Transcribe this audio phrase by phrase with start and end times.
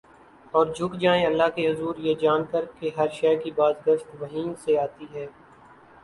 [0.53, 4.15] اور جھک جائیں اللہ کے حضور یہ جان کر کہ ہر شے کی باز گشت
[4.19, 5.25] وہیں سے آتی ہے۔